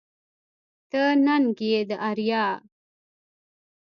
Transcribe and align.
ته 0.89 1.01
ننگ 1.25 1.57
يې 1.69 1.79
د 1.89 1.91
اريا 2.09 2.45